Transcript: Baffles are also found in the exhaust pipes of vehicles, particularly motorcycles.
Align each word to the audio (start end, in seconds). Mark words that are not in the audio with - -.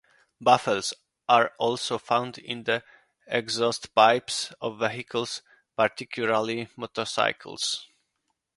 Baffles 0.43 0.95
are 1.29 1.53
also 1.59 1.99
found 1.99 2.39
in 2.39 2.63
the 2.63 2.83
exhaust 3.27 3.93
pipes 3.93 4.51
of 4.59 4.79
vehicles, 4.79 5.43
particularly 5.77 6.69
motorcycles. 6.75 7.87